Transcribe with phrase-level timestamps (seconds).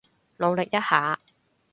[0.39, 1.19] 努力一下